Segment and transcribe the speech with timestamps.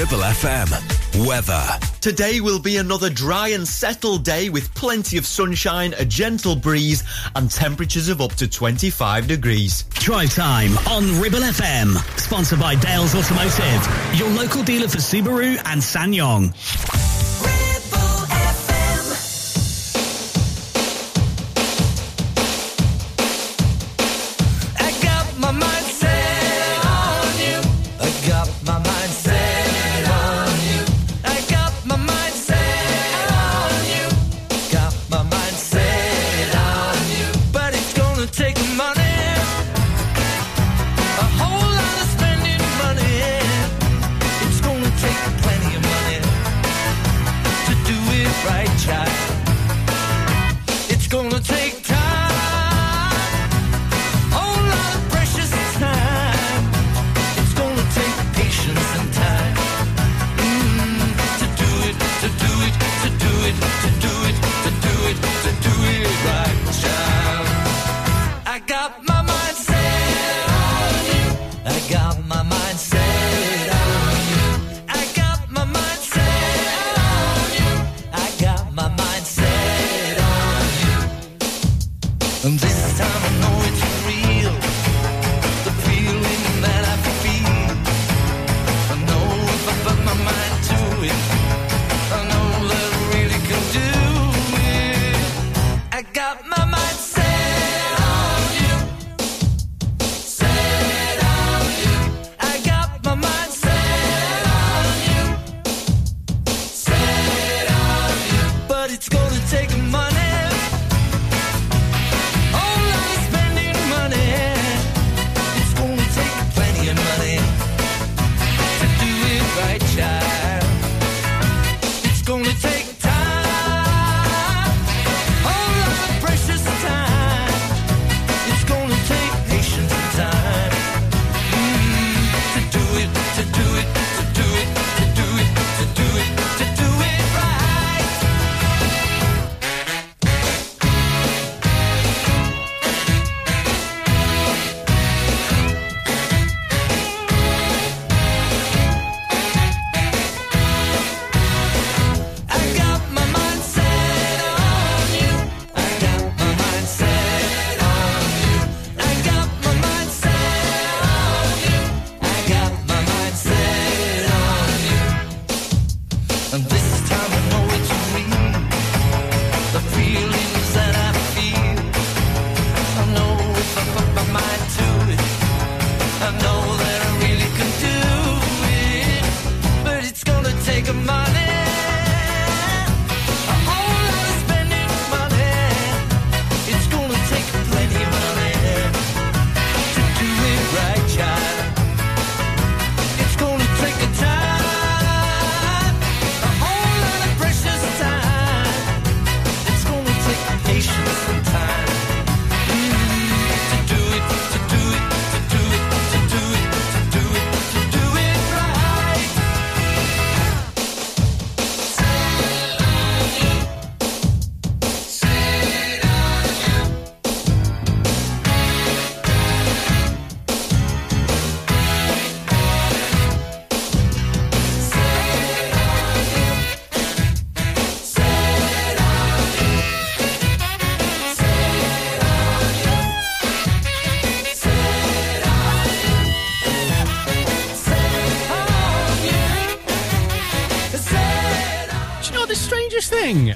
[0.00, 1.26] Ribble FM.
[1.26, 1.62] Weather.
[2.00, 7.04] Today will be another dry and settled day with plenty of sunshine, a gentle breeze,
[7.36, 9.82] and temperatures of up to 25 degrees.
[9.90, 11.98] Drive time on Ribble FM.
[12.18, 16.99] Sponsored by Dales Automotive, your local dealer for Subaru and SsangYong.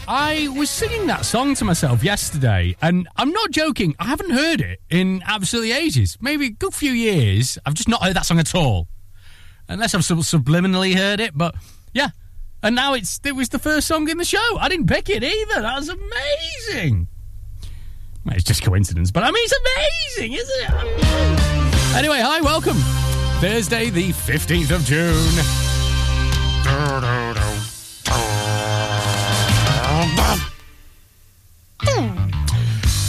[0.07, 3.95] I was singing that song to myself yesterday, and I'm not joking.
[3.99, 6.19] I haven't heard it in absolutely ages.
[6.21, 7.59] Maybe a good few years.
[7.65, 8.89] I've just not heard that song at all,
[9.69, 11.37] unless I've sub- subliminally heard it.
[11.37, 11.55] But
[11.95, 12.11] yeah,
[12.63, 14.59] and now it's it was the first song in the show.
[14.59, 15.63] I didn't pick it either.
[15.63, 17.09] That was amazing.
[18.27, 21.97] Well, it's just coincidence, but I mean, it's amazing, isn't it?
[21.97, 22.77] Anyway, hi, welcome.
[23.41, 25.35] Thursday, the 15th of June.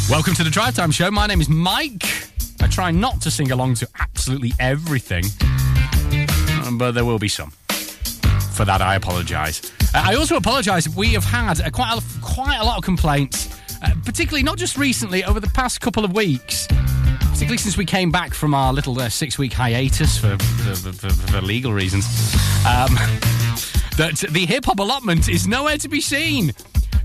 [0.07, 1.09] Welcome to the Drive Time Show.
[1.09, 2.03] My name is Mike.
[2.61, 5.23] I try not to sing along to absolutely everything,
[6.63, 7.51] um, but there will be some.
[8.53, 9.71] For that, I apologise.
[9.93, 10.87] Uh, I also apologise.
[10.87, 13.49] We have had uh, quite a, quite a lot of complaints,
[13.81, 18.11] uh, particularly not just recently, over the past couple of weeks, particularly since we came
[18.11, 22.05] back from our little uh, six week hiatus for, for, for, for legal reasons,
[22.65, 22.93] um,
[23.97, 26.53] that the hip hop allotment is nowhere to be seen.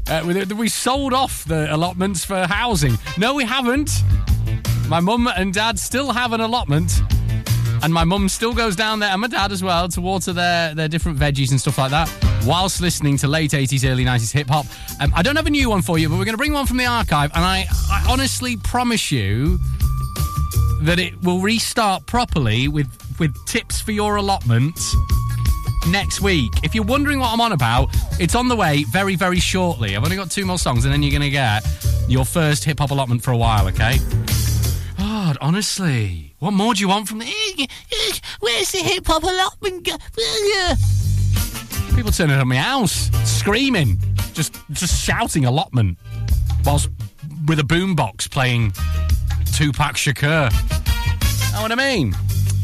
[0.08, 2.98] Uh, we, sold off the allotments for housing.
[3.16, 3.90] No, we haven't.
[4.88, 7.00] My mum and dad still have an allotment.
[7.82, 10.74] And my mum still goes down there, and my dad as well, to water their,
[10.74, 12.12] their different veggies and stuff like that,
[12.44, 14.66] whilst listening to late 80s, early 90s hip hop.
[15.00, 16.66] Um, I don't have a new one for you, but we're going to bring one
[16.66, 19.58] from the archive, and I, I honestly promise you
[20.82, 22.88] that it will restart properly with,
[23.18, 24.78] with tips for your allotment
[25.88, 26.52] next week.
[26.62, 27.88] If you're wondering what I'm on about,
[28.18, 29.96] it's on the way very, very shortly.
[29.96, 31.66] I've only got two more songs, and then you're going to get
[32.08, 33.98] your first hip hop allotment for a while, okay?
[34.98, 36.34] God, honestly.
[36.38, 37.68] What more do you want from the.
[38.40, 39.88] Where's the hip hop allotment?
[41.94, 43.98] People turning up my house, screaming,
[44.32, 45.98] just just shouting allotment,
[46.64, 46.88] whilst
[47.46, 48.72] with a boombox playing
[49.52, 50.50] Tupac Shakur.
[51.52, 52.14] Know what I mean?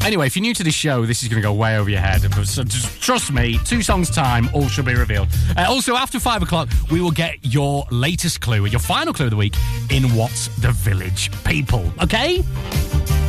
[0.05, 1.99] Anyway, if you're new to this show, this is going to go way over your
[1.99, 2.21] head.
[2.45, 5.27] So just trust me, two songs' time, all shall be revealed.
[5.57, 9.25] Uh, also, after five o'clock, we will get your latest clue, and your final clue
[9.25, 9.55] of the week
[9.89, 11.91] in What's the Village People.
[12.01, 12.43] Okay?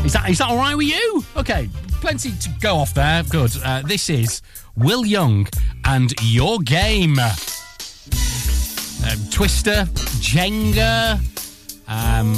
[0.05, 1.25] Is that is that all right with you?
[1.37, 1.69] Okay,
[2.01, 3.25] plenty to go off there.
[3.25, 3.51] Good.
[3.65, 4.41] Uh, this is
[4.77, 5.49] Will Young
[5.85, 7.19] and Your Game.
[7.19, 7.35] Uh,
[9.31, 9.87] Twister,
[10.21, 11.19] Jenga,
[11.89, 12.35] um,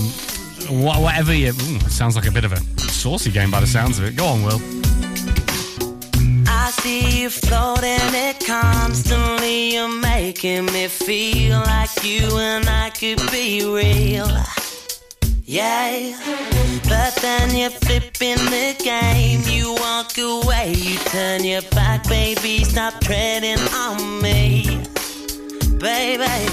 [0.68, 1.48] whatever you.
[1.48, 4.16] Ooh, sounds like a bit of a saucy game by the sounds of it.
[4.16, 4.60] Go on, Will.
[6.46, 9.74] I see you floating it constantly.
[9.74, 14.28] You're making me feel like you and I could be real.
[15.44, 16.16] Yeah,
[16.84, 19.40] but then you're flipping the game.
[19.46, 22.62] You walk away, you turn your back, baby.
[22.62, 24.62] Stop treading on me,
[25.80, 26.46] baby.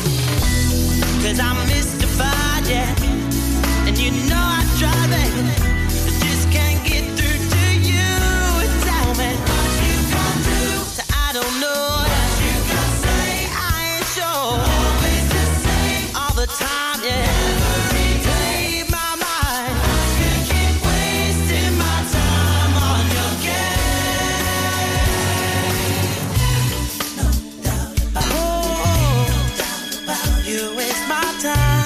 [1.21, 2.96] Cause I'm mystified, yeah.
[30.47, 30.75] You.
[30.75, 31.76] Waste my time.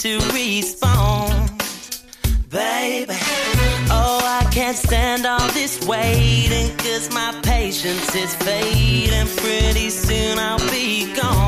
[0.00, 1.50] To respond,
[2.50, 3.16] baby.
[3.90, 9.26] Oh, I can't stand all this waiting, cause my patience is fading.
[9.38, 11.47] Pretty soon I'll be gone.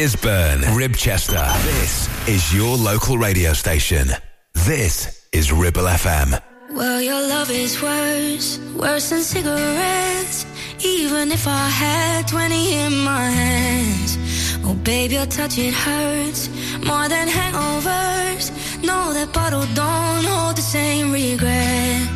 [0.00, 1.46] Gisburn, Ribchester.
[1.62, 4.08] This is your local radio station.
[4.54, 6.40] This is Ribble FM.
[6.70, 10.46] Well, your love is worse, worse than cigarettes.
[10.82, 14.16] Even if I had 20 in my hands.
[14.64, 18.46] Oh, babe, your touch, it hurts more than hangovers.
[18.82, 22.08] No, that bottle don't hold the same regret.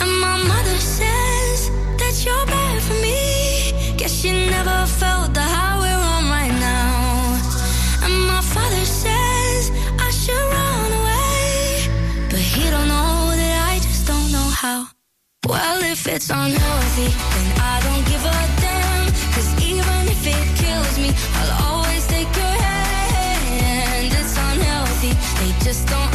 [0.00, 3.96] And my mother says that you're bad for me.
[3.96, 5.77] Guess she never felt the high
[15.48, 19.06] Well, if it's unhealthy, then I don't give a damn.
[19.32, 24.12] Cause even if it kills me, I'll always take your hand.
[24.12, 26.07] It's unhealthy, they just don't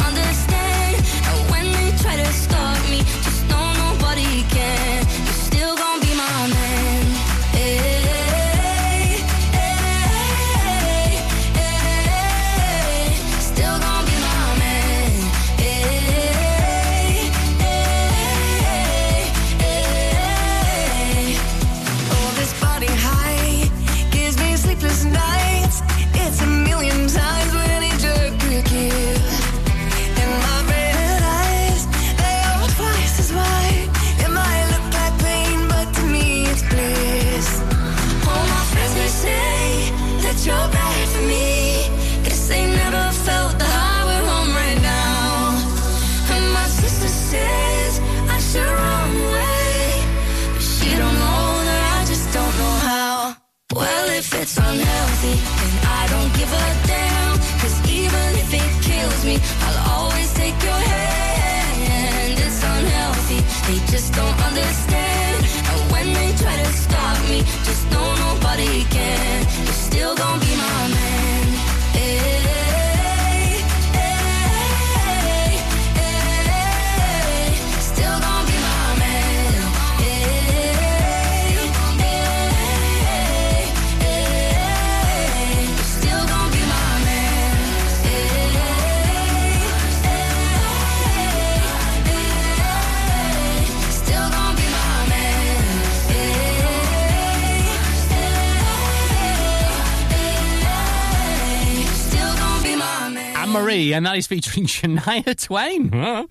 [103.54, 105.94] Marie, and that is featuring Shania Twain.
[105.94, 106.26] Uh,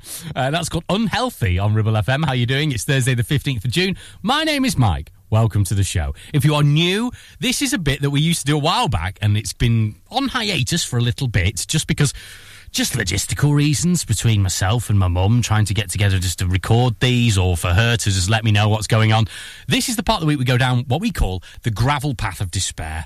[0.52, 2.26] that's called Unhealthy on Ribble FM.
[2.26, 2.74] How are you doing?
[2.74, 3.96] It's Thursday, the 15th of June.
[4.22, 5.10] My name is Mike.
[5.30, 6.14] Welcome to the show.
[6.34, 8.90] If you are new, this is a bit that we used to do a while
[8.90, 12.14] back, and it's been on hiatus for a little bit just because.
[12.72, 17.00] Just logistical reasons between myself and my mum trying to get together just to record
[17.02, 19.26] these or for her to just let me know what's going on.
[19.68, 22.16] This is the part of the week we go down what we call the gravel
[22.16, 23.06] path of despair.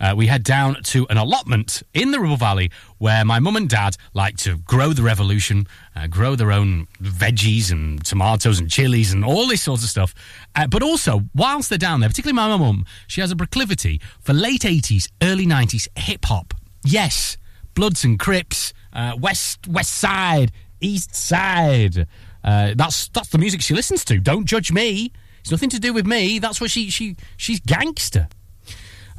[0.00, 3.68] Uh, we head down to an allotment in the Ribble Valley where my mum and
[3.68, 9.12] dad like to grow the revolution, uh, grow their own veggies and tomatoes and chilies
[9.12, 10.14] and all this sorts of stuff.
[10.54, 14.32] Uh, but also, whilst they're down there, particularly my mum, she has a proclivity for
[14.32, 16.54] late 80s, early 90s hip hop.
[16.84, 17.36] Yes,
[17.74, 22.06] Bloods and Crips, uh, West West Side, East Side.
[22.42, 24.18] Uh, that's that's the music she listens to.
[24.18, 25.12] Don't judge me.
[25.40, 26.38] It's nothing to do with me.
[26.38, 28.28] That's what she she she's gangster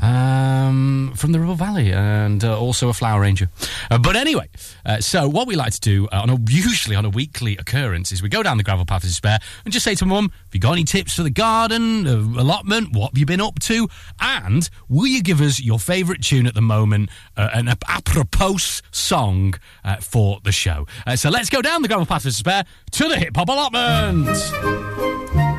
[0.02, 3.50] um, from the Ribble Valley and uh, also a flower ranger.
[3.90, 4.50] Uh, but anyway,
[4.86, 8.12] uh, so what we like to do uh, on a, usually on a weekly occurrence
[8.12, 10.54] is we go down the gravel path of despair and just say to mum, have
[10.54, 12.96] you got any tips for the garden, uh, allotment?
[12.96, 13.88] What have you been up to?
[14.20, 18.82] And will you give us your favourite tune at the moment, uh, an ap- apropos
[18.92, 19.54] song
[20.02, 20.88] for the show?
[21.16, 25.51] So let's go down the gravel path of despair to the hip hop allotment.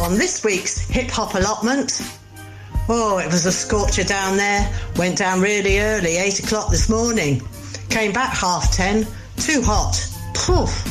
[0.00, 2.00] On this week's hip hop allotment,
[2.88, 4.74] oh, it was a scorcher down there.
[4.96, 7.42] Went down really early, 8 o'clock this morning.
[7.90, 10.02] Came back half 10, too hot.
[10.32, 10.86] Poof.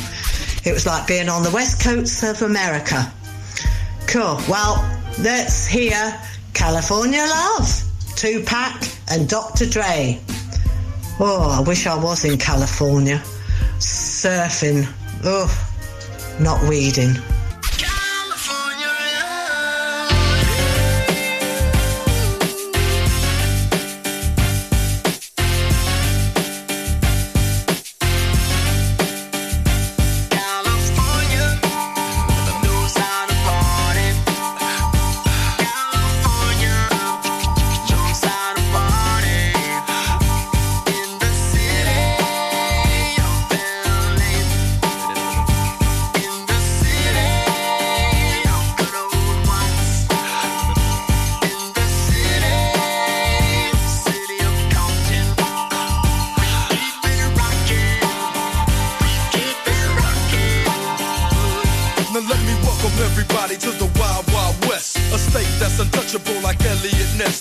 [0.64, 3.12] It was like being on the west coast of America.
[4.06, 4.40] Cool.
[4.48, 4.76] Well,
[5.18, 6.14] let's hear
[6.54, 7.82] California Love,
[8.14, 9.66] Tupac and Dr.
[9.66, 10.20] Dre.
[11.18, 13.20] Oh, I wish I was in California.
[13.78, 14.86] Surfing.
[15.24, 15.50] Oh,
[16.38, 17.16] not weeding.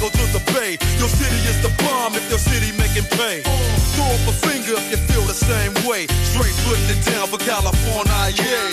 [0.00, 0.80] go to the bay.
[0.98, 3.42] Your city is the bomb if your city making pay.
[3.94, 6.06] Throw up a finger if you feel the same way.
[6.32, 8.69] Straight putting it down for California, yeah.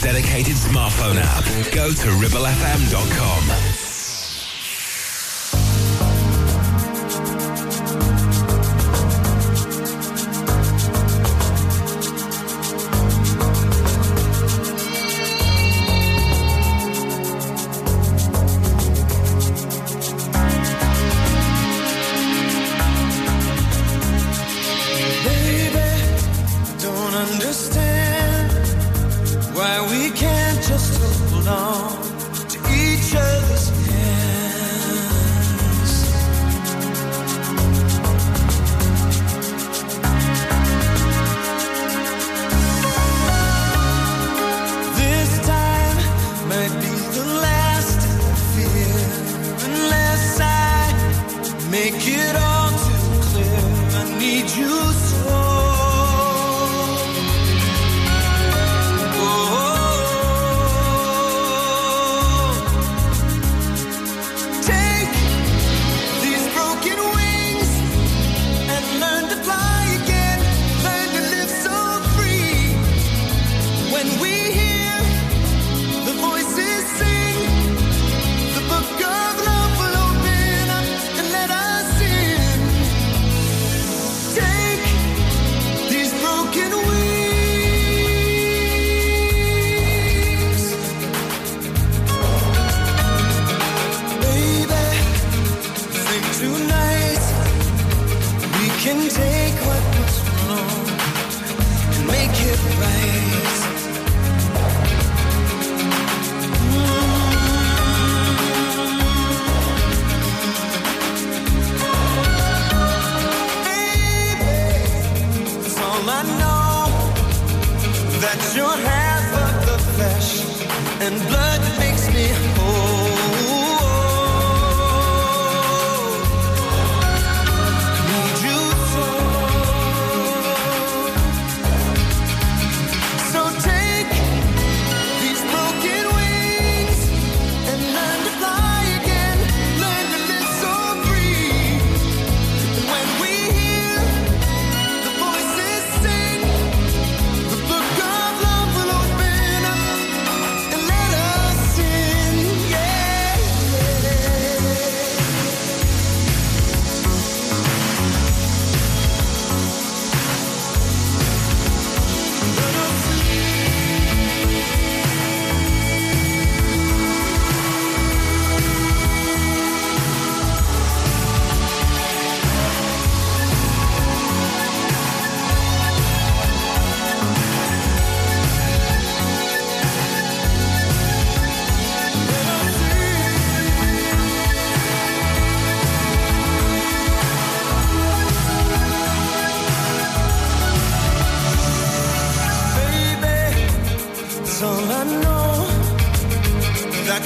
[0.00, 1.44] dedicated smartphone app.
[1.72, 3.65] Go to ribblefm.com.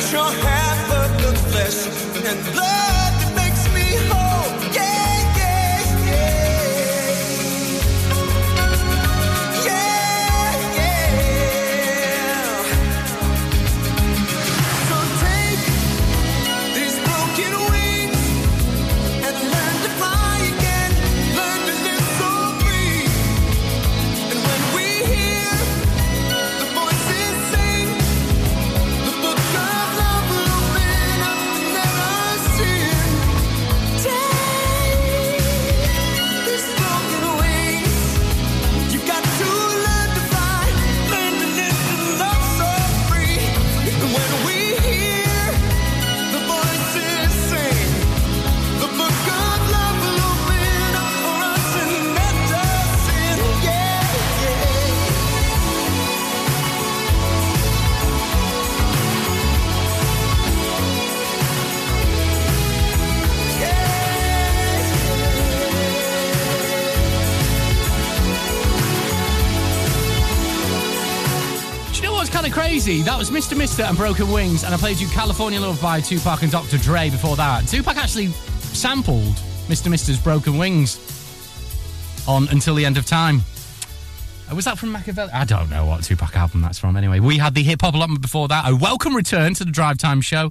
[0.09, 1.87] you're half of the flesh
[2.25, 3.10] and blood
[72.91, 73.03] crazy?
[73.03, 73.57] That was Mr.
[73.57, 76.77] Mister and Broken Wings, and I played you California Love by Tupac and Dr.
[76.79, 77.69] Dre before that.
[77.69, 78.27] Tupac actually
[78.73, 79.35] sampled
[79.69, 79.89] Mr.
[79.89, 80.99] Mister's Broken Wings
[82.27, 83.43] on Until the End of Time.
[84.51, 85.31] Uh, Was that from Machiavelli?
[85.33, 87.21] I don't know what Tupac album that's from anyway.
[87.21, 88.69] We had the hip hop allotment before that.
[88.69, 90.51] A welcome return to the Drive Time show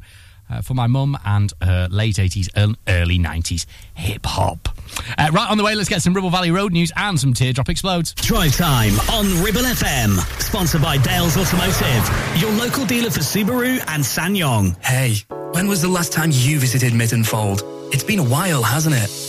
[0.49, 4.79] uh, for my mum and her late 80s and early 90s hip hop.
[5.17, 7.69] Uh, right on the way, let's get some Ribble Valley Road news and some Teardrop
[7.69, 8.13] Explodes.
[8.15, 10.17] Drive time on Ribble FM.
[10.41, 14.84] Sponsored by Dales Automotive, your local dealer for Subaru and SsangYong.
[14.84, 15.15] Hey,
[15.52, 17.63] when was the last time you visited Mytton Fold?
[17.91, 19.29] It's been a while, hasn't it?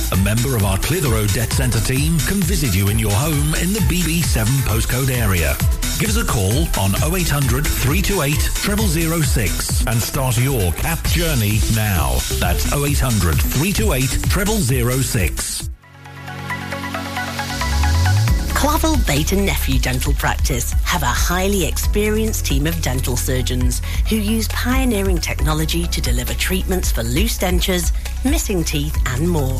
[0.11, 3.71] A member of our Clitheroe Debt Centre team can visit you in your home in
[3.71, 5.55] the BB7 postcode area.
[5.99, 8.35] Give us a call on 0800 328
[9.23, 12.17] 0006 and start your CAP journey now.
[12.39, 15.69] That's 0800 328 0006.
[18.53, 24.17] Clavel Bait and Nephew Dental Practice have a highly experienced team of dental surgeons who
[24.17, 27.93] use pioneering technology to deliver treatments for loose dentures,
[28.29, 29.59] missing teeth, and more.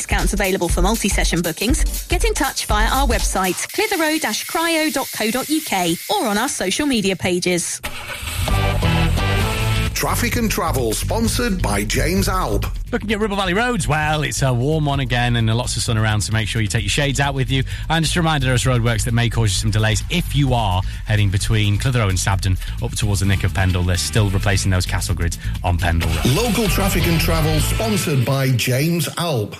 [0.01, 2.07] discounts available for multi-session bookings.
[2.07, 7.79] Get in touch via our website, clitheroe-cryo.co.uk or on our social media pages.
[9.93, 12.65] Traffic and travel sponsored by James Alb.
[12.91, 15.99] Looking at Ribble Valley roads, well, it's a warm one again and lots of sun
[15.99, 17.63] around, so make sure you take your shades out with you.
[17.87, 20.81] And just a reminder, there's roadworks that may cause you some delays if you are
[21.05, 23.83] heading between Clitheroe and Sabden up towards the Nick of Pendle.
[23.83, 26.25] They're still replacing those castle grids on Pendle Road.
[26.35, 29.55] Local traffic and travel sponsored by James Alb.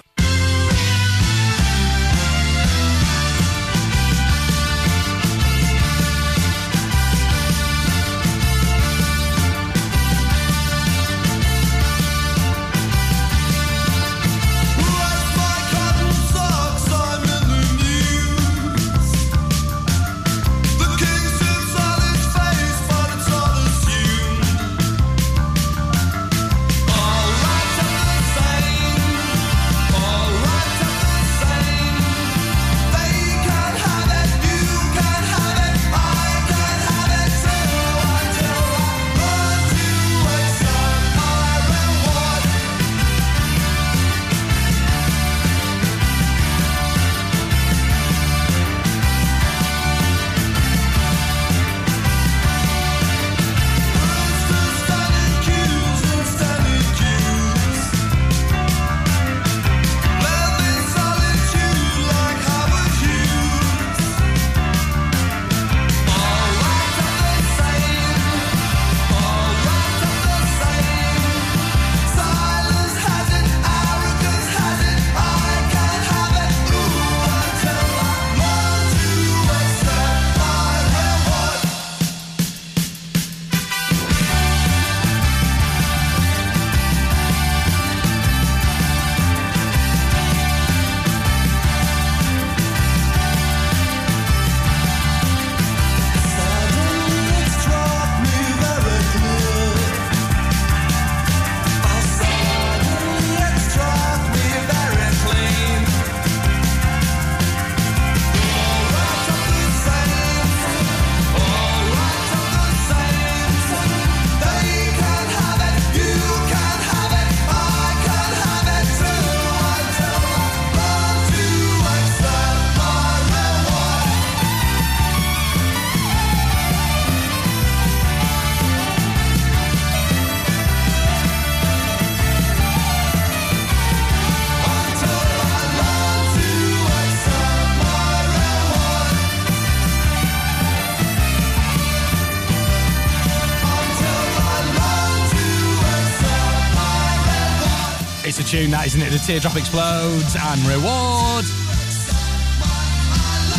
[149.11, 151.43] The teardrop explodes and reward.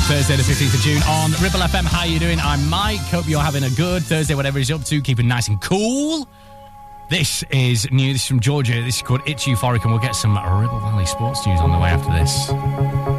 [0.09, 1.85] Thursday, the 15th of June on Ribble FM.
[1.85, 2.41] How you doing?
[2.41, 3.01] I'm Mike.
[3.01, 6.27] Hope you're having a good Thursday, whatever he's up to, keeping nice and cool.
[7.11, 8.15] This is new.
[8.15, 8.81] This is from Georgia.
[8.83, 11.79] This is called It's Euphoric, and we'll get some Ribble Valley sports news on the
[11.79, 13.12] way after this.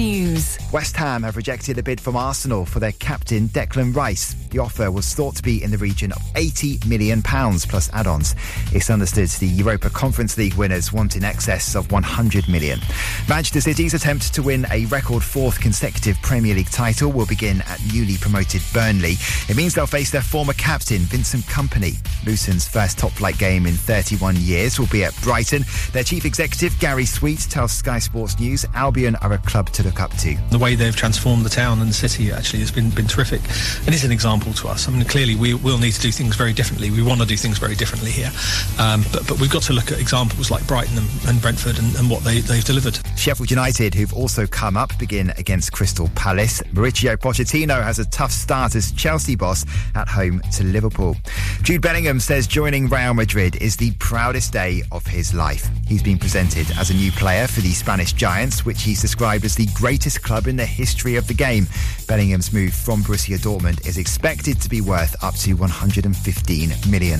[0.00, 0.58] News.
[0.72, 4.34] West Ham have rejected a bid from Arsenal for their captain Declan Rice.
[4.50, 8.34] The offer was thought to be in the region of £80 million plus add ons.
[8.72, 12.80] It's understood the Europa Conference League winners want in excess of £100 million.
[13.28, 17.80] Manchester City's attempt to win a record fourth consecutive Premier League title will begin at
[17.92, 19.14] newly promoted Burnley.
[19.48, 21.96] It means they'll face their former captain, Vincent Kompany.
[22.26, 25.64] Luton's first top flight game in 31 years will be at Brighton.
[25.92, 30.00] Their chief executive, Gary Sweet, tells Sky Sports News Albion are a club to look
[30.00, 30.36] up to.
[30.50, 33.42] The way they've transformed the town and the city actually has been, been terrific.
[33.86, 34.88] It is an example to us.
[34.88, 36.90] I mean, clearly we will need to do things very differently.
[36.90, 38.30] We want to do things very differently here.
[38.78, 41.94] Um, but, but we've got to look at examples like Brighton and, and Brentford and,
[41.96, 42.98] and what they, they've delivered.
[43.16, 46.62] Sheffield United, who've also come up, begin against Crystal Palace.
[46.72, 51.16] Mauricio Pochettino has a tough start as Chelsea boss at home to Liverpool.
[51.62, 55.68] Jude Bellingham says joining Real Madrid is the proudest day of his life.
[55.86, 59.54] He's been presented as a new player for the Spanish Giants, which he's described as
[59.54, 61.66] the greatest club in the history of the game.
[62.08, 67.18] Bellingham's move from Borussia Dortmund is expected expected to be worth up to £115 million.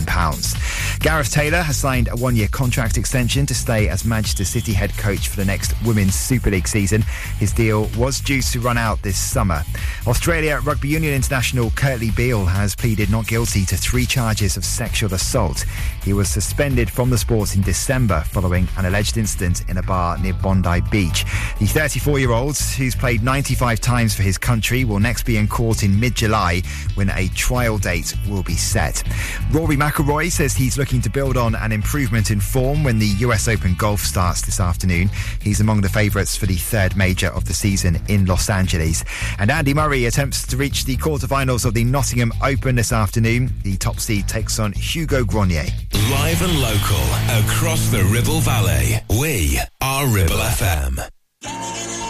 [1.00, 4.96] Gareth Taylor has signed a one year contract extension to stay as Manchester City head
[4.96, 7.02] coach for the next Women's Super League season.
[7.38, 9.62] His deal was due to run out this summer.
[10.06, 15.12] Australia Rugby Union international Kurtley Beale has pleaded not guilty to three charges of sexual
[15.12, 15.64] assault.
[16.04, 20.16] He was suspended from the sport in December following an alleged incident in a bar
[20.18, 21.24] near Bondi Beach.
[21.58, 25.48] The 34 year old, who's played 95 times for his country, will next be in
[25.48, 26.62] court in mid July
[27.01, 29.03] when a trial date will be set.
[29.53, 33.48] Rory McIlroy says he's looking to build on an improvement in form when the US
[33.48, 35.09] Open Golf starts this afternoon.
[35.40, 39.03] He's among the favourites for the third major of the season in Los Angeles.
[39.38, 43.51] And Andy Murray attempts to reach the quarterfinals of the Nottingham Open this afternoon.
[43.62, 45.64] The top seed takes on Hugo Grenier.
[46.11, 47.05] Live and local
[47.48, 48.96] across the Ribble Valley.
[49.09, 52.09] We are Ribble FM.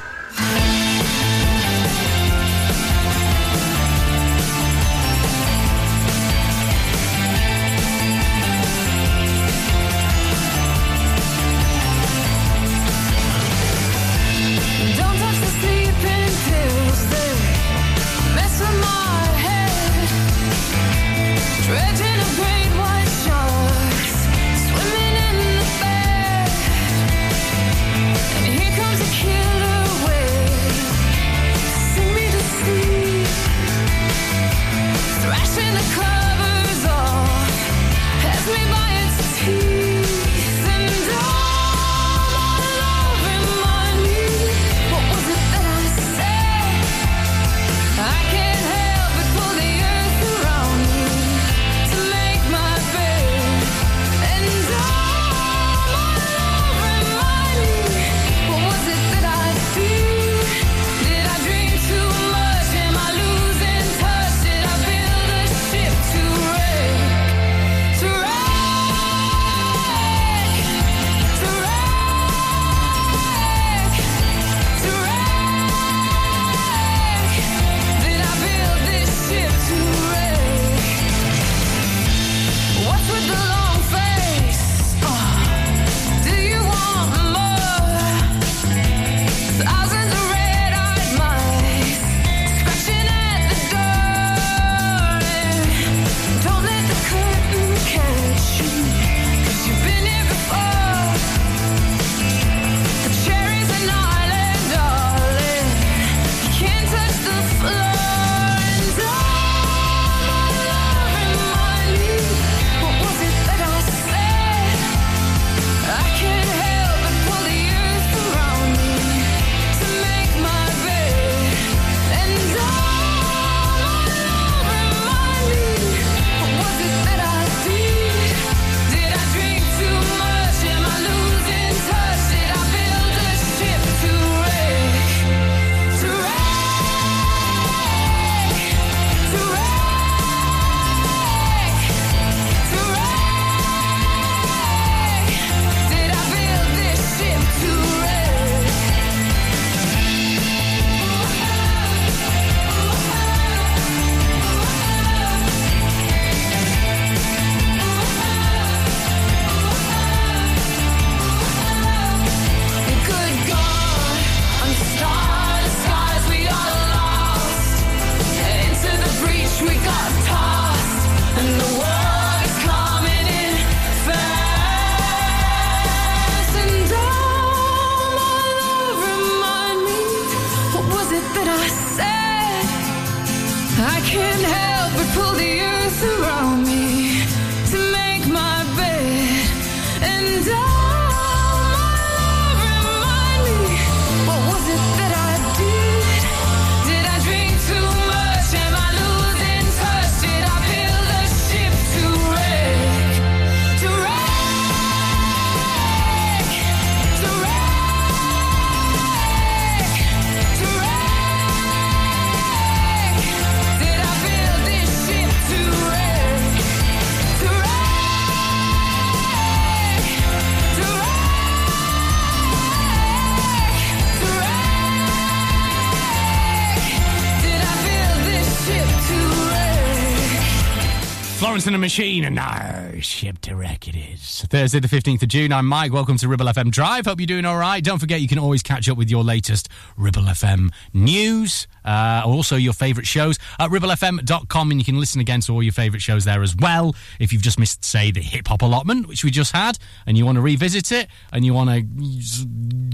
[231.91, 234.45] Machine, and no, ship to wreck it is.
[234.49, 235.51] Thursday, the 15th of June.
[235.51, 235.91] I'm Mike.
[235.91, 237.05] Welcome to Ribble FM Drive.
[237.05, 237.83] Hope you're doing all right.
[237.83, 239.67] Don't forget, you can always catch up with your latest
[239.97, 245.41] Ribble FM news, uh, also your favourite shows at ribblefm.com, and you can listen again
[245.41, 246.95] to all your favourite shows there as well.
[247.19, 249.77] If you've just missed, say, the hip hop allotment, which we just had,
[250.07, 251.81] and you want to revisit it, and you want to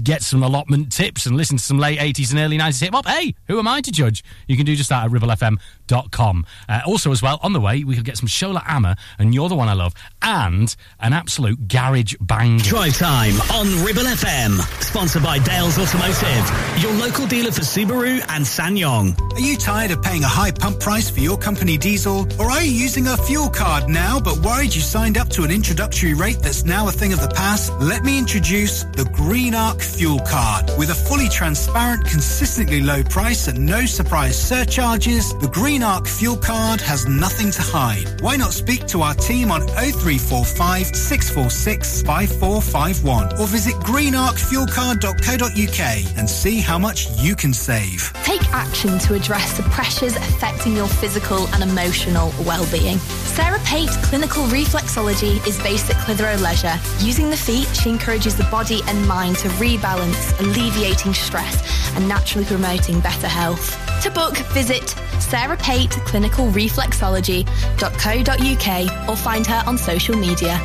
[0.08, 3.06] get some allotment tips and listen to some late 80s and early 90s hip hop,
[3.06, 4.24] hey, who am I to judge?
[4.46, 6.46] You can do just that at ribblefm.com.
[6.66, 9.50] Uh, also, as well, on the way, we could get some Shola Ama, and You're
[9.50, 9.92] the One I Love,
[10.22, 12.64] and an absolute garage banger.
[12.64, 14.58] Drive time on Ribble FM.
[14.82, 19.20] Sponsored by Dales Automotive, your local dealer for Subaru and SsangYong.
[19.34, 22.26] Are you tired of paying a high pump price for your company diesel?
[22.40, 25.50] Or are you using a fuel card now but worried you signed up to an
[25.50, 27.74] introductory rate that's now a thing of the past?
[27.74, 30.70] Let me introduce the Green Arc Fuel Card.
[30.78, 36.36] With a fully transparent, consistently low price and no surprise surcharges, the Green Arc Fuel
[36.36, 38.20] Card has nothing to hide.
[38.20, 46.60] Why not speak to our team on 0345 646 5451 or visit greenarcfuelcard.co.uk and see
[46.60, 48.12] how much you can save.
[48.22, 52.98] Take action to address the pressures affecting your physical and emotional well-being.
[52.98, 56.78] Sarah Pate Clinical Reflexology is based at Clitheroe Leisure.
[57.00, 59.48] Using the feet, she encourages the body and mind to
[59.88, 63.76] rebalance, alleviating stress and naturally promoting better health.
[64.02, 64.88] To book, visit
[65.20, 70.60] Sarah Pate Clinical Reflexology.co.uk or find her on social media.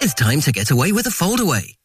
[0.00, 1.74] It's time to get away with a foldaway.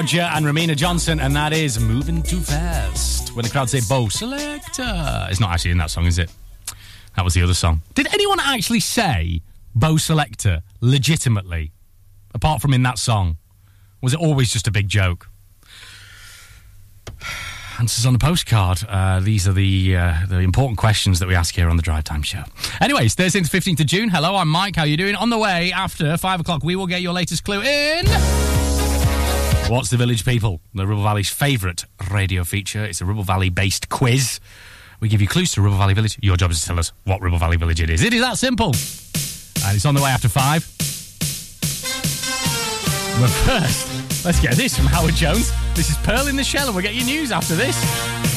[0.00, 3.36] Dodger and Romina Johnson, and that is Moving Too Fast.
[3.36, 5.28] When the crowd say Bo Selecta.
[5.28, 6.32] It's not actually in that song, is it?
[7.16, 7.82] That was the other song.
[7.92, 9.42] Did anyone actually say
[9.74, 11.72] Bo Selecta legitimately,
[12.34, 13.36] apart from in that song?
[14.00, 15.28] Was it always just a big joke?
[17.78, 18.82] Answers on the postcard.
[18.88, 22.04] Uh, these are the uh, the important questions that we ask here on the Drive
[22.04, 22.44] Time Show.
[22.80, 24.08] Anyways, Thursday the 15th of June.
[24.08, 24.76] Hello, I'm Mike.
[24.76, 25.14] How you doing?
[25.14, 28.06] On the way after 5 o'clock, we will get your latest clue in...
[29.70, 30.60] What's the Village People?
[30.74, 32.84] The Ribble Valley's favourite radio feature.
[32.84, 34.40] It's a Ribble Valley based quiz.
[34.98, 36.18] We give you clues to Ribble Valley Village.
[36.20, 38.02] Your job is to tell us what Ribble Valley Village it is.
[38.02, 38.74] It is that simple.
[39.64, 40.66] And it's on the way after five.
[43.20, 45.52] But first, let's get this from Howard Jones.
[45.76, 48.29] This is Pearl in the Shell, and we'll get your news after this.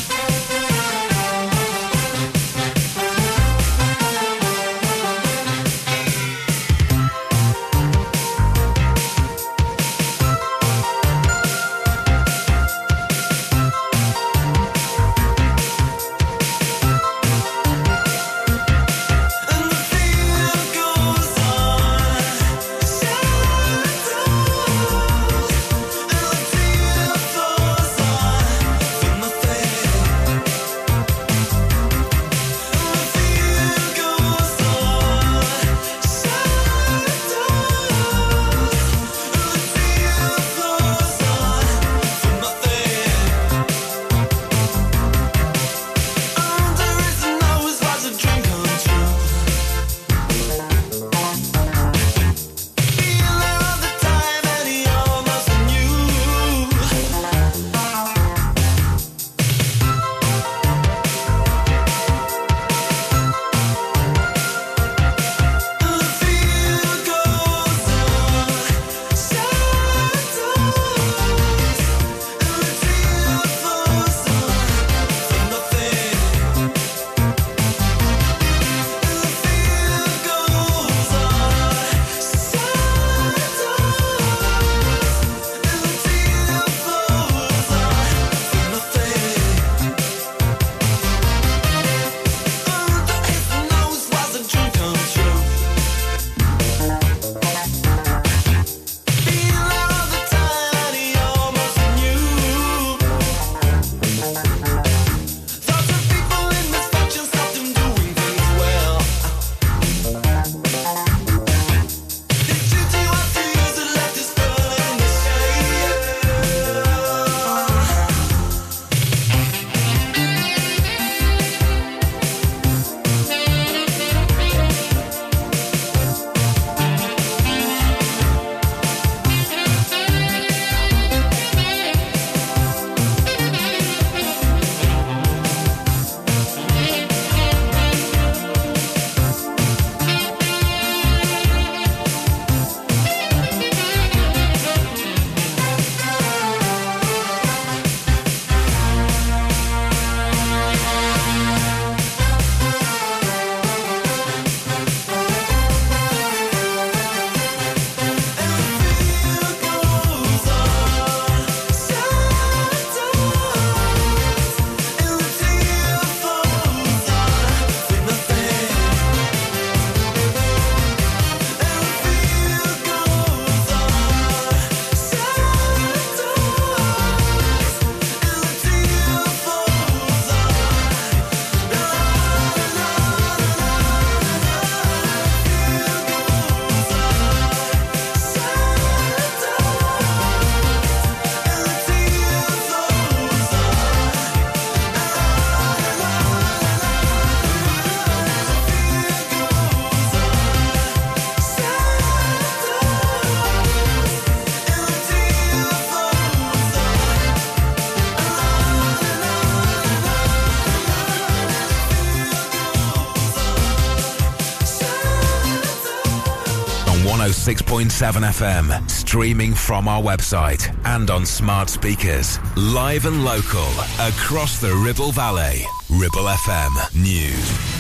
[217.90, 222.40] FM, streaming from our website and on smart speakers.
[222.56, 223.68] Live and local,
[224.00, 225.64] across the Ribble Valley.
[225.90, 227.74] Ribble FM News.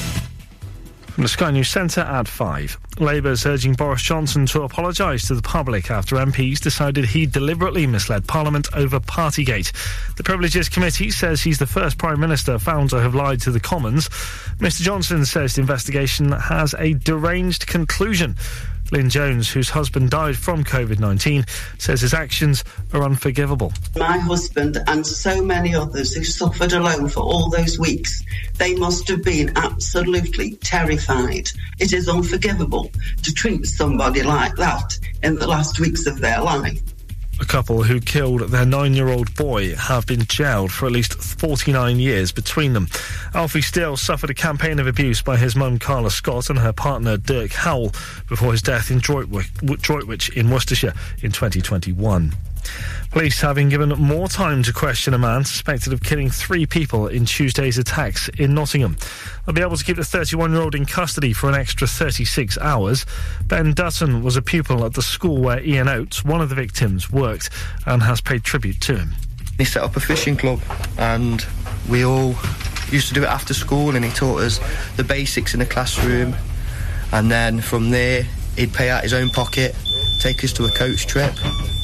[1.13, 2.79] From the Sky News Centre at 5.
[2.99, 8.27] Labour's urging Boris Johnson to apologise to the public after MPs decided he deliberately misled
[8.27, 9.71] Parliament over Partygate.
[10.15, 13.59] The Privileges Committee says he's the first Prime Minister found to have lied to the
[13.59, 14.09] Commons.
[14.57, 18.35] Mr Johnson says the investigation has a deranged conclusion.
[18.93, 21.45] Lynn Jones, whose husband died from COVID 19,
[21.79, 22.63] says his actions
[22.93, 23.73] are unforgivable.
[23.95, 28.23] My husband and so many others who suffered alone for all those weeks,
[28.59, 31.49] they must have been absolutely terrified.
[31.79, 32.91] It is unforgivable
[33.23, 36.92] to treat somebody like that in the last weeks of their life.
[37.39, 41.15] A couple who killed their nine year old boy have been jailed for at least
[41.15, 42.87] 49 years between them.
[43.33, 47.17] Alfie Steele suffered a campaign of abuse by his mum Carla Scott and her partner
[47.17, 47.91] Dirk Howell
[48.29, 52.33] before his death in Droitwich, Droitwich in Worcestershire in 2021.
[53.11, 57.25] Police having given more time to question a man suspected of killing three people in
[57.25, 58.97] Tuesday's attacks in Nottingham.
[59.45, 62.57] They'll be able to keep the 31 year old in custody for an extra 36
[62.59, 63.05] hours.
[63.47, 67.11] Ben Dutton was a pupil at the school where Ian Coates, one of the victims,
[67.11, 67.49] worked
[67.85, 69.13] and has paid tribute to him.
[69.57, 70.59] He set up a fishing club
[70.97, 71.45] and
[71.89, 72.35] we all
[72.89, 74.59] used to do it after school and he taught us
[74.97, 76.35] the basics in the classroom
[77.11, 78.23] and then from there
[78.55, 79.75] he'd pay out his own pocket,
[80.23, 81.33] take us to a coach trip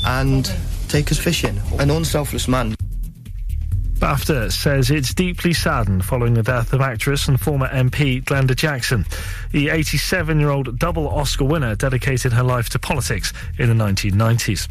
[0.06, 0.50] and
[0.88, 1.60] take us fishing.
[1.78, 2.79] An unselfless man.
[4.00, 9.06] BAFTA says it's deeply saddened following the death of actress and former MP Glenda Jackson.
[9.52, 14.70] The 87 year old double Oscar winner dedicated her life to politics in the 1990s.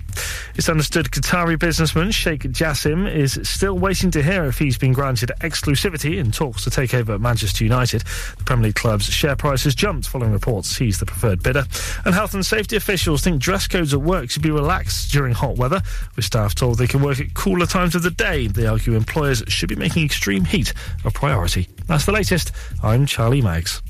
[0.54, 5.30] It's understood Qatari businessman Sheikh Jassim is still waiting to hear if he's been granted
[5.40, 8.04] exclusivity in talks to take over Manchester United.
[8.38, 11.66] The Premier League club's share price has jumped following reports he's the preferred bidder.
[12.06, 15.56] And health and safety officials think dress codes at work should be relaxed during hot
[15.56, 15.82] weather,
[16.16, 18.46] with staff told they can work at cooler times of the day.
[18.46, 20.72] They argue employers should be making extreme heat
[21.04, 21.66] a priority.
[21.88, 22.52] That's the latest.
[22.84, 23.82] I'm Charlie Maggs.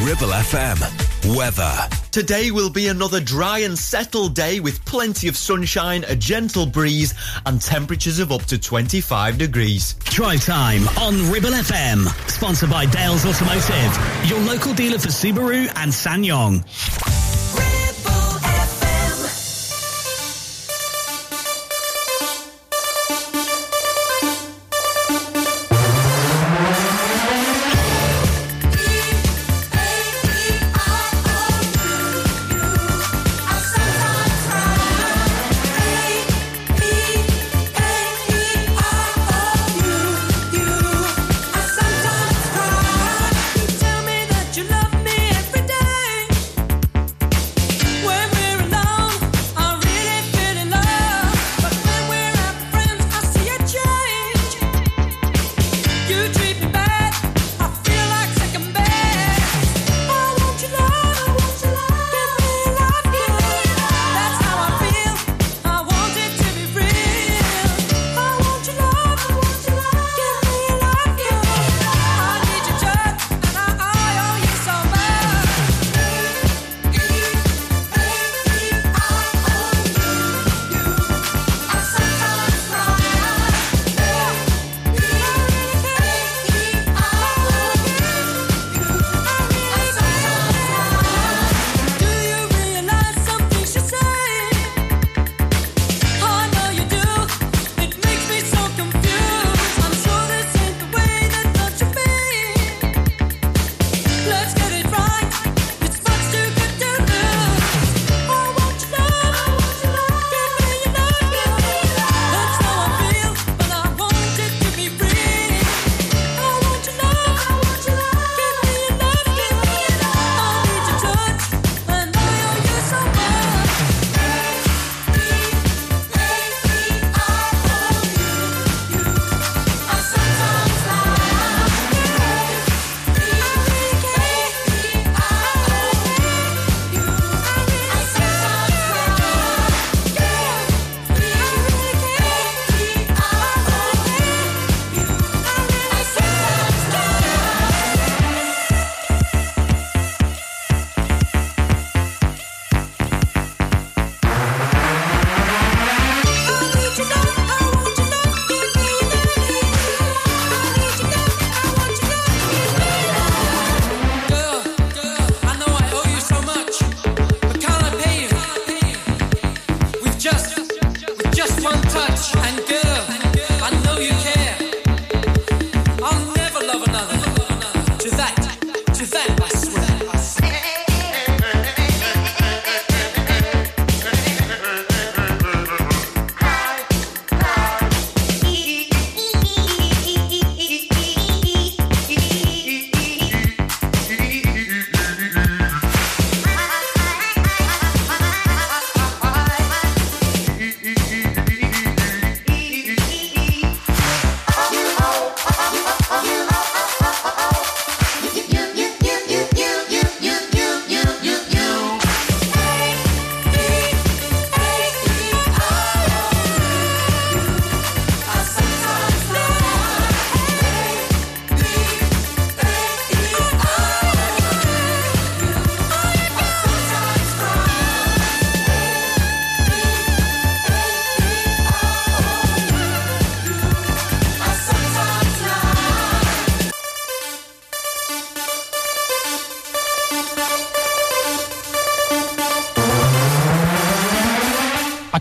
[0.00, 1.36] Ribble FM.
[1.36, 1.72] Weather.
[2.12, 7.14] Today will be another dry and settled day with plenty of sunshine, a gentle breeze,
[7.46, 9.94] and temperatures of up to 25 degrees.
[10.04, 12.06] Drive time on Ribble FM.
[12.30, 17.29] Sponsored by Dales Automotive, your local dealer for Subaru and SsangYong.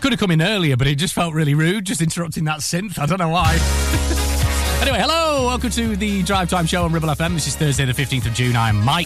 [0.09, 2.97] Could have come in earlier, but it just felt really rude, just interrupting that synth.
[2.97, 3.51] I don't know why.
[4.81, 7.35] anyway, hello, welcome to the Drive Time Show on Ribble FM.
[7.35, 8.55] This is Thursday, the 15th of June.
[8.55, 9.05] I'm Mike.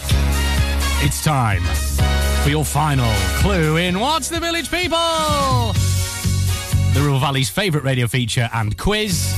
[1.02, 1.62] It's time
[2.42, 4.96] for your final clue in What's the Village People?
[6.94, 9.30] The Ribble Valley's favourite radio feature and quiz.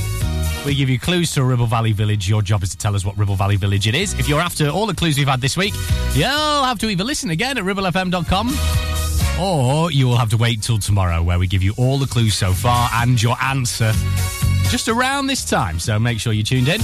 [0.65, 2.29] We give you clues to a Ribble Valley village.
[2.29, 4.13] Your job is to tell us what Ribble Valley village it is.
[4.13, 5.73] If you're after all the clues we've had this week,
[6.13, 8.76] you'll have to either listen again at ribblefm.com
[9.39, 12.33] or you will have to wait till tomorrow where we give you all the clues
[12.33, 13.91] so far and your answer
[14.69, 15.79] just around this time.
[15.79, 16.81] So make sure you're tuned in.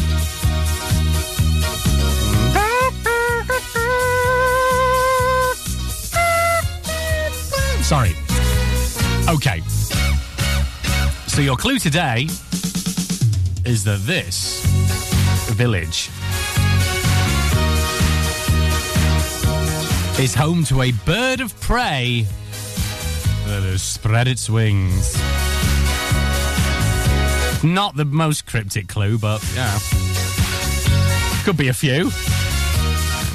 [7.84, 8.12] Sorry.
[9.28, 9.62] Okay.
[11.28, 12.28] So your clue today
[13.66, 14.64] is that this
[15.54, 16.10] village
[20.20, 22.26] is home to a bird of prey
[23.54, 25.14] that has spread its wings.
[27.64, 29.78] Not the most cryptic clue, but yeah.
[31.44, 32.10] Could be a few.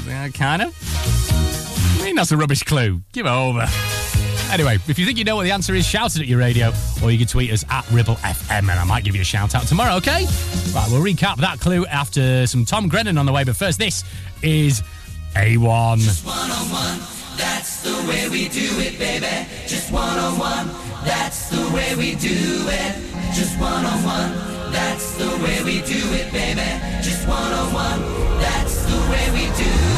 [0.09, 2.01] Yeah, kind of.
[2.01, 3.01] I mean, that's a rubbish clue.
[3.13, 3.65] Give it over.
[4.51, 6.73] Anyway, if you think you know what the answer is, shout it at your radio,
[7.01, 9.55] or you can tweet us at Ribble FM, and I might give you a shout
[9.55, 10.25] out tomorrow, okay?
[10.75, 14.03] Right, we'll recap that clue after some Tom Grennan on the way, but first, this
[14.43, 14.83] is
[15.37, 15.99] A1.
[15.99, 16.51] Just one
[18.09, 19.47] way we do it, baby.
[19.67, 20.67] Just one on one,
[21.05, 22.95] that's the way we do it.
[23.35, 24.33] Just one on one,
[24.73, 26.71] that's the way we do it, baby.
[27.03, 28.01] Just one on one,
[28.41, 29.98] that's the way we do it.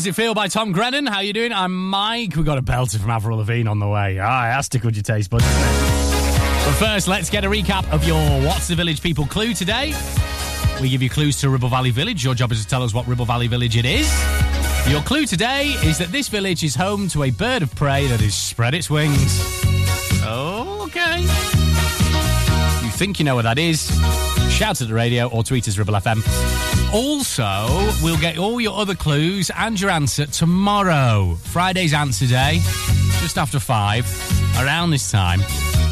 [0.00, 1.04] does it feel by Tom Grennan?
[1.06, 1.52] How are you doing?
[1.52, 2.34] I'm Mike.
[2.34, 4.18] We got a belter from Avril Lavigne on the way.
[4.18, 5.44] Ah, that's tickled your taste buds.
[5.44, 6.64] doesn't?
[6.64, 9.92] But first, let's get a recap of your What's the Village People clue today.
[10.80, 12.24] We give you clues to Ribble Valley Village.
[12.24, 14.10] Your job is to tell us what Ribble Valley Village it is.
[14.88, 18.20] Your clue today is that this village is home to a bird of prey that
[18.20, 19.62] has spread its wings.
[20.24, 21.20] Okay.
[21.20, 23.90] You think you know what that is?
[24.50, 26.59] Shout at the radio or tweet us Ribble FM.
[26.92, 27.66] Also,
[28.02, 31.36] we'll get all your other clues and your answer tomorrow.
[31.44, 32.58] Friday's answer day,
[33.20, 34.04] just after five,
[34.58, 35.40] around this time.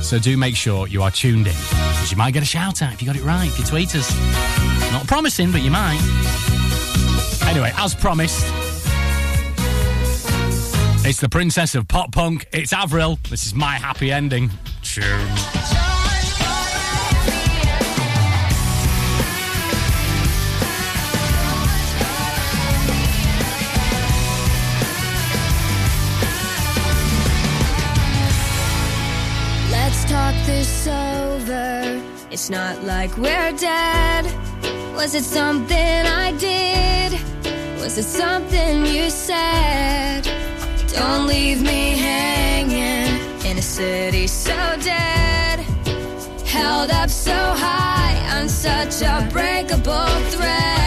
[0.03, 2.93] So do make sure you are tuned in, because you might get a shout out
[2.93, 4.13] if you got it right, if you tweet us.
[4.91, 6.01] Not promising, but you might.
[7.47, 8.45] Anyway, as promised,
[11.07, 12.47] it's the princess of pop punk.
[12.53, 13.19] It's Avril.
[13.31, 14.51] This is my happy ending.
[14.83, 15.88] Tune.
[32.31, 34.27] It's not like we're dead.
[34.95, 37.13] Was it something I did?
[37.81, 40.29] Was it something you said?
[40.93, 45.61] Don't leave me hanging in a city so dead.
[46.45, 50.78] Held up so high on such a breakable thread.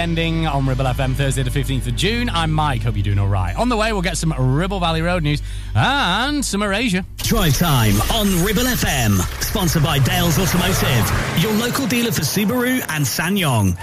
[0.00, 2.30] Ending on Ribble FM Thursday, the 15th of June.
[2.30, 2.82] I'm Mike.
[2.82, 3.54] Hope you're doing all right.
[3.54, 5.42] On the way, we'll get some Ribble Valley Road news
[5.74, 7.04] and some Erasure.
[7.18, 9.18] Drive time on Ribble FM.
[9.42, 13.76] Sponsored by Dales Automotive, your local dealer for Subaru and SsangYong.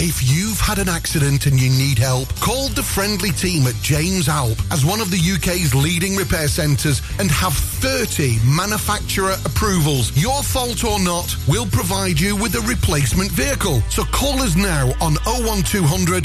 [0.00, 4.28] If you've had an accident and you need help, call the friendly team at James
[4.28, 10.16] Alpe as one of the UK's leading repair centres and have 30 manufacturer approvals.
[10.16, 13.82] Your fault or not, we'll provide you with a replacement vehicle.
[13.90, 16.24] So call us now on 01200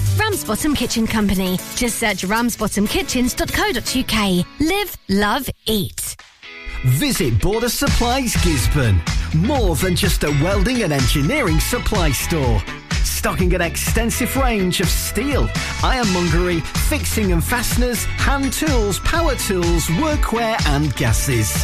[0.17, 1.57] Ramsbottom Kitchen Company.
[1.75, 4.45] Just search ramsbottomkitchens.co.uk.
[4.59, 6.15] Live, love, eat.
[6.85, 8.99] Visit Border Supplies Gisburn.
[9.35, 12.61] More than just a welding and engineering supply store.
[13.03, 15.47] Stocking an extensive range of steel,
[15.83, 16.59] ironmongery,
[16.89, 21.63] fixing and fasteners, hand tools, power tools, workwear, and gases.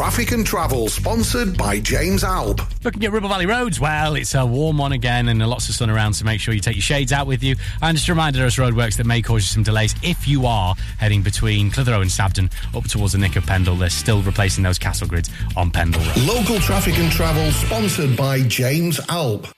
[0.00, 2.66] Traffic and travel sponsored by James Alpe.
[2.82, 5.90] Looking at Ribble Valley roads, well, it's a warm one again and lots of sun
[5.90, 7.54] around, so make sure you take your shades out with you.
[7.82, 10.74] And just a reminder, there's roadworks that may cause you some delays if you are
[10.96, 13.76] heading between Clitheroe and Sabden up towards the Nick of Pendle.
[13.76, 16.16] They're still replacing those castle grids on Pendle Road.
[16.26, 19.52] Local traffic and travel sponsored by James Alpe.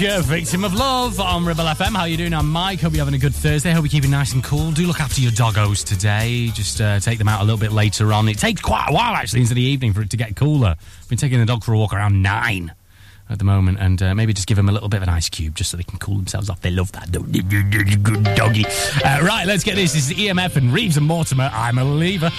[0.00, 1.94] Erasure, Victim of Love on Ribble FM.
[1.94, 2.32] How you doing?
[2.32, 2.80] I'm Mike.
[2.80, 3.70] Hope you're having a good Thursday.
[3.72, 4.70] Hope you're keeping nice and cool.
[4.70, 6.48] Do look after your doggos today.
[6.54, 8.28] Just uh, take them out a little bit later on.
[8.28, 10.76] It takes quite a while, actually, into the evening for it to get cooler.
[10.78, 12.72] I've been taking the dog for a walk around nine
[13.28, 15.28] at the moment and uh, maybe just give them a little bit of an ice
[15.28, 16.62] cube just so they can cool themselves off.
[16.62, 17.12] They love that.
[17.12, 17.40] don't they?
[17.40, 18.64] Good doggy.
[19.04, 19.92] Uh, right, let's get this.
[19.92, 21.50] This is EMF and Reeves and Mortimer.
[21.52, 22.30] I'm a believer.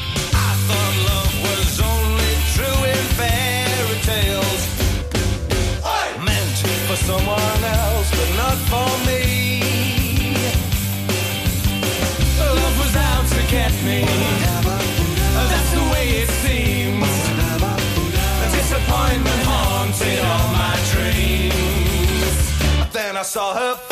[23.32, 23.90] Saw her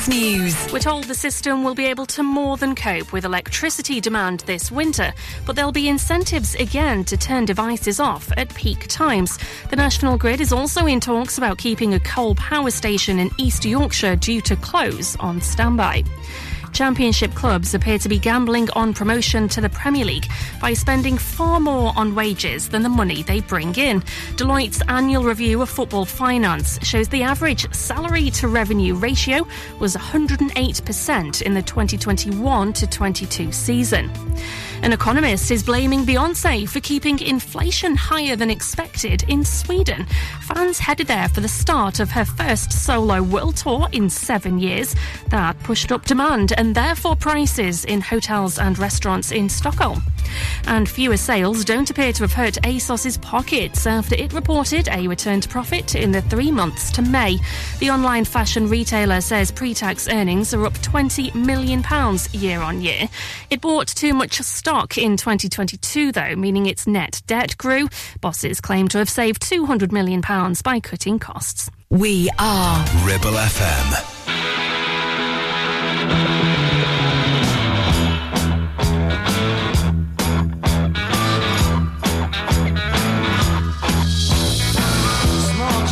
[0.00, 0.72] Business news.
[0.72, 4.72] We're told the system will be able to more than cope with electricity demand this
[4.72, 5.12] winter,
[5.44, 9.38] but there'll be incentives again to turn devices off at peak times.
[9.68, 13.66] The National Grid is also in talks about keeping a coal power station in East
[13.66, 16.04] Yorkshire due to close on standby.
[16.72, 20.26] Championship clubs appear to be gambling on promotion to the Premier League
[20.60, 24.02] by spending far more on wages than the money they bring in.
[24.36, 29.46] Deloitte's annual review of football finance shows the average salary to revenue ratio
[29.78, 34.10] was 108% in the 2021 to 22 season.
[34.82, 40.06] An economist is blaming Beyonce for keeping inflation higher than expected in Sweden.
[40.40, 44.96] Fans headed there for the start of her first solo world tour in seven years.
[45.28, 50.02] That pushed up demand and therefore prices in hotels and restaurants in Stockholm.
[50.66, 55.42] And fewer sales don't appear to have hurt ASOS's pockets after it reported a return
[55.42, 57.38] to profit in the three months to May.
[57.80, 61.84] The online fashion retailer says pre tax earnings are up £20 million
[62.32, 63.08] year on year.
[63.50, 67.88] It bought too much stock in 2022, though, meaning its net debt grew.
[68.20, 70.20] Bosses claim to have saved £200 million
[70.62, 71.68] by cutting costs.
[71.90, 74.06] We are Ribble FM.
[85.50, 85.86] Small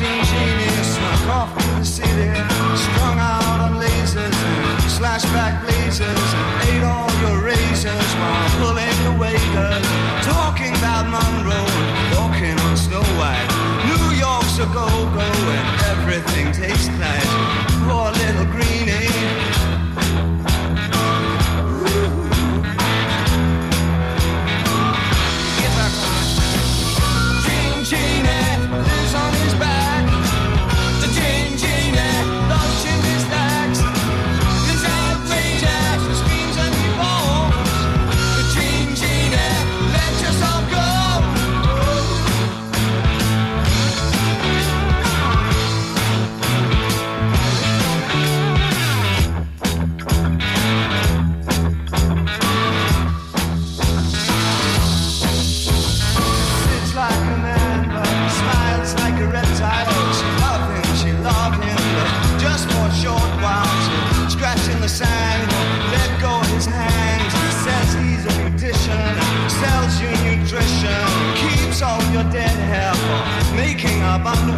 [8.20, 9.12] while pulling the
[9.54, 9.88] cause
[10.24, 11.68] talking about Monroe
[12.16, 13.48] walking on Snow White.
[13.88, 17.47] New York's a go-go and everything tastes nice
[74.28, 74.57] I know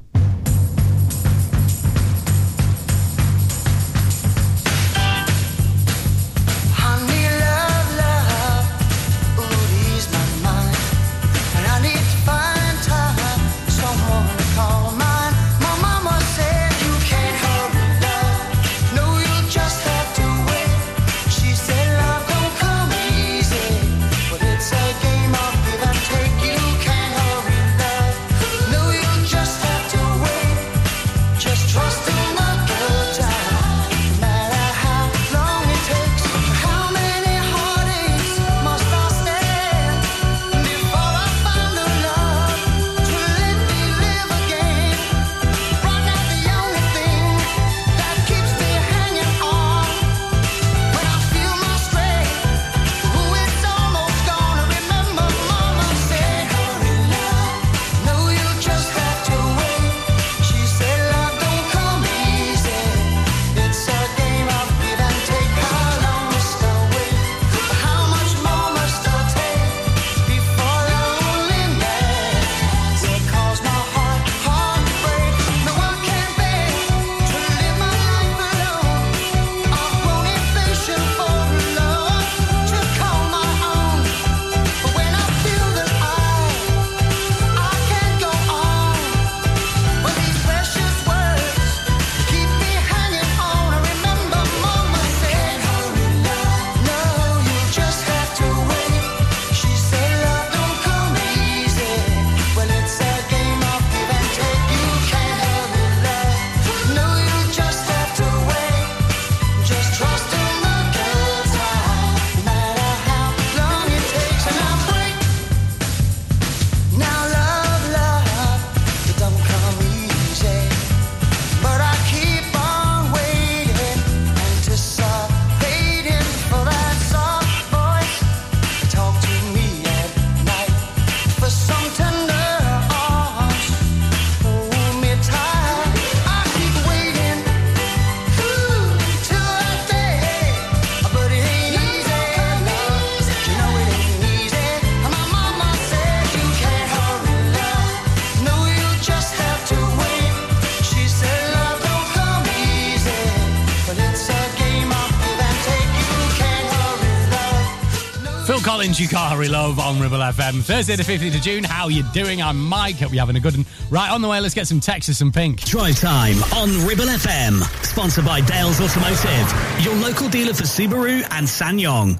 [159.01, 160.61] You can't hurry Love on Ribble FM.
[160.61, 161.63] Thursday the 15th of June.
[161.63, 162.39] How you doing?
[162.39, 162.97] I'm Mike.
[162.97, 163.65] Hope you're having a good one.
[163.89, 165.61] Right, on the way, let's get some Texas and Pink.
[165.61, 167.63] Drive time on Ribble FM.
[167.83, 172.19] Sponsored by Dales Automotive, your local dealer for Subaru and SsangYong.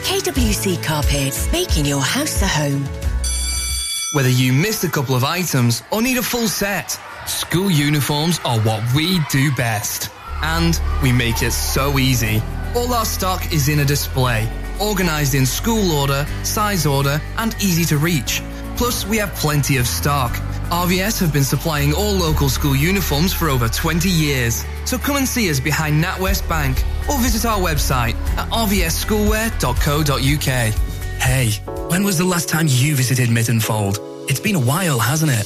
[0.03, 2.83] KWC Carpets, making your house a home.
[4.13, 8.59] Whether you missed a couple of items or need a full set, school uniforms are
[8.61, 10.09] what we do best.
[10.41, 12.41] And we make it so easy.
[12.75, 14.49] All our stock is in a display,
[14.81, 18.41] organized in school order, size order, and easy to reach.
[18.81, 20.31] Plus, we have plenty of stock.
[20.71, 24.65] RVS have been supplying all local school uniforms for over 20 years.
[24.85, 30.73] So come and see us behind NatWest Bank or visit our website at rvsschoolwear.co.uk.
[31.21, 31.51] Hey,
[31.89, 33.99] when was the last time you visited Mytton Fold?
[34.27, 35.45] It's been a while, hasn't it?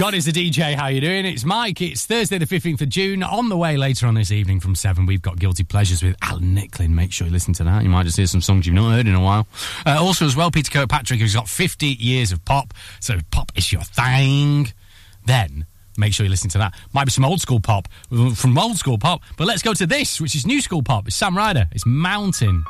[0.00, 0.74] God is a DJ.
[0.76, 1.26] How you doing?
[1.26, 1.82] It's Mike.
[1.82, 3.22] It's Thursday the 15th of June.
[3.22, 6.56] On the way later on this evening from 7, we've got Guilty Pleasures with Alan
[6.56, 6.88] Nicklin.
[6.88, 7.82] Make sure you listen to that.
[7.82, 9.46] You might just hear some songs you've not heard in a while.
[9.84, 12.72] Uh, also as well, Peter Kirkpatrick, who's got 50 years of pop.
[13.00, 14.72] So pop is your thing.
[15.26, 15.66] Then
[15.98, 16.74] make sure you listen to that.
[16.94, 20.18] Might be some old school pop from old school pop, but let's go to this,
[20.18, 21.08] which is new school pop.
[21.08, 21.68] It's Sam Ryder.
[21.72, 22.64] It's Mountain.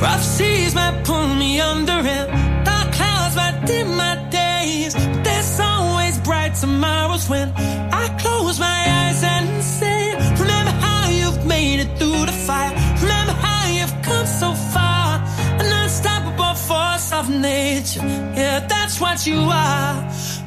[0.00, 2.64] Rough seas might pull me under it.
[2.64, 4.94] Dark clouds might dim my days.
[5.22, 5.60] This
[6.64, 7.48] tomorrows when
[8.02, 10.00] I close my eyes and say,
[10.42, 12.72] Remember how you've made it through the fire.
[13.02, 15.08] Remember how you've come so far.
[15.60, 18.00] An unstoppable force of nature.
[18.40, 19.94] Yeah, that's what you are.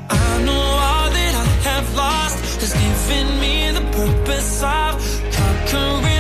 [0.10, 4.94] I know all that I have lost has given me the purpose of
[5.72, 6.17] conquering.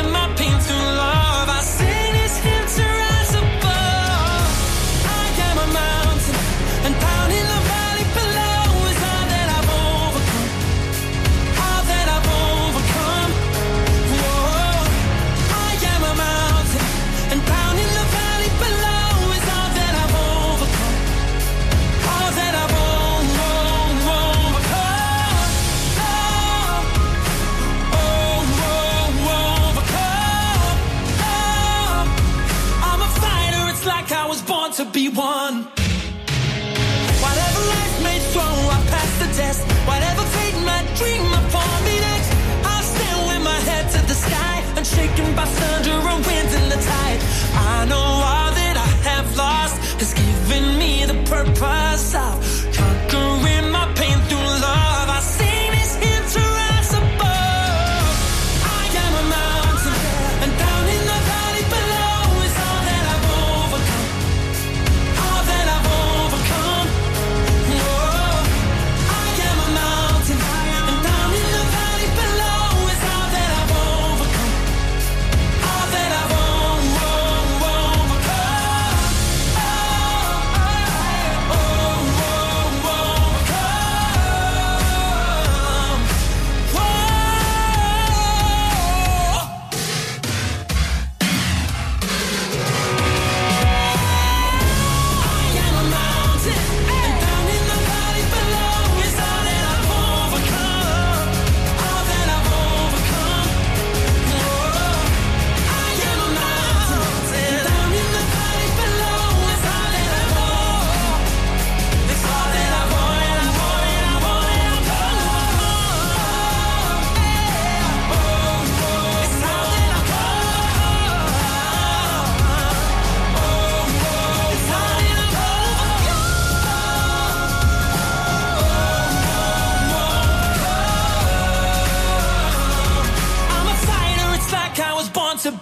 [34.77, 35.63] to be one.
[37.25, 39.61] Whatever life may throw, I pass the test.
[39.89, 42.29] Whatever fate my dream upon me next,
[42.63, 46.79] I'll stand with my head to the sky, unshaken by thunder and winds in the
[46.91, 47.19] tide.
[47.73, 52.46] I know all that I have lost has given me the purpose of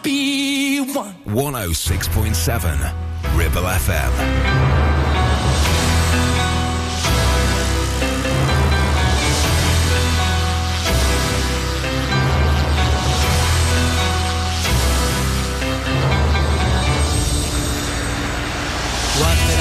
[0.05, 1.15] be one.
[1.25, 4.11] 106.7 Ribble FM.
[19.19, 19.59] What did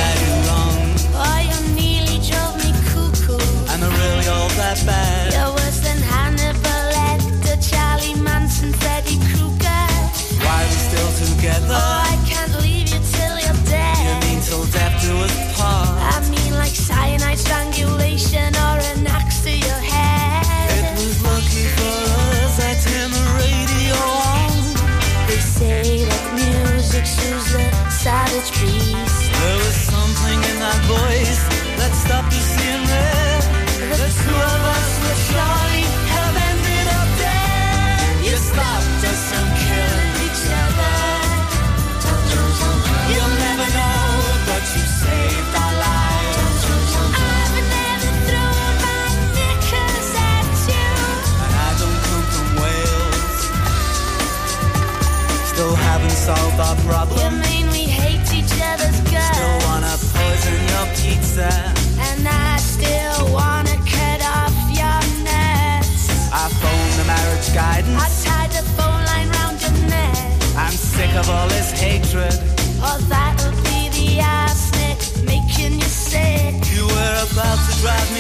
[77.85, 78.14] drive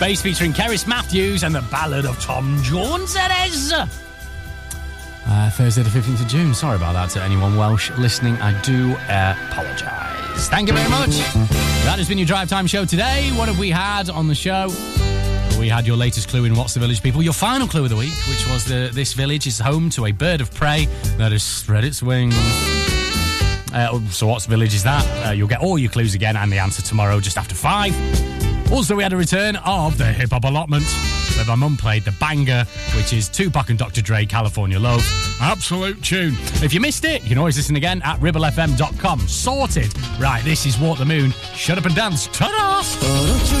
[0.00, 3.14] Space featuring Cerys Matthews and the Ballad of Tom Jones.
[3.18, 3.70] It is.
[3.70, 6.54] Uh, Thursday, the 15th of June.
[6.54, 8.34] Sorry about that to anyone Welsh listening.
[8.36, 10.48] I do uh, apologise.
[10.48, 11.10] Thank you very much.
[11.84, 13.28] That has been your drive time show today.
[13.32, 14.68] What have we had on the show?
[15.60, 17.22] We had your latest clue in What's the Village, people.
[17.22, 20.12] Your final clue of the week, which was that this village is home to a
[20.12, 20.86] bird of prey
[21.18, 22.34] that has spread its wings.
[23.70, 25.26] Uh, so, what's village is that?
[25.26, 27.94] Uh, you'll get all your clues again and the answer tomorrow, just after five.
[28.72, 30.84] Also, we had a return of the hip hop allotment,
[31.36, 32.64] where my mum played the banger,
[32.96, 34.00] which is Tupac and Dr.
[34.00, 35.02] Dre, California Love.
[35.40, 36.34] Absolute tune.
[36.62, 39.20] If you missed it, you can always listen again at ribblefm.com.
[39.20, 39.92] Sorted.
[40.20, 41.32] Right, this is Walk the Moon.
[41.54, 42.28] Shut up and dance.
[42.28, 42.80] Ta-da!
[43.02, 43.60] Oh,